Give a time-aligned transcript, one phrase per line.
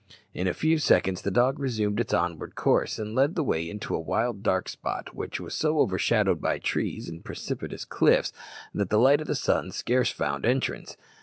[0.33, 3.93] In a few seconds the dog resumed its onward course, and led the way into
[3.93, 8.33] a wild, dark spot, which was so overshadowed by trees and precipitous cliffs
[8.73, 10.97] that the light of the sun scarce found entrance.